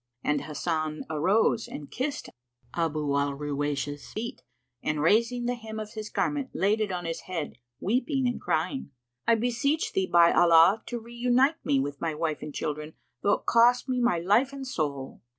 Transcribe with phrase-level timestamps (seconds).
[0.23, 2.29] And Hasan arose and kissed
[2.73, 4.41] Abu al Ruwaysh's feet
[4.81, 8.89] and raising the hem of his garment laid it on his head, weeping and crying,
[9.27, 13.45] "I beseech thee, by Allah, to reunite me with my wife and children, though it
[13.45, 15.21] cost me my life and my soul!"